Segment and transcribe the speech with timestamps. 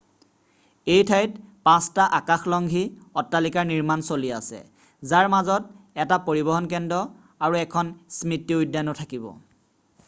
[0.93, 1.35] এই ঠাইত
[1.67, 2.81] পাঁচটা আকাশলংঘী
[3.23, 4.63] অট্টালিকাৰ নিৰ্মাণ চলি আছে
[5.13, 7.05] যাৰ মাজত এটা পৰিবহণ কেন্দ্ৰ
[7.49, 9.33] আৰু এখন স্মৃতি উদ্যানো থাকিব